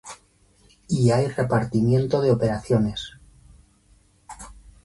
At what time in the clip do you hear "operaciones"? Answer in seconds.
2.31-3.19